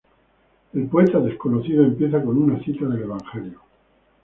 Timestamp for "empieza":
1.83-2.23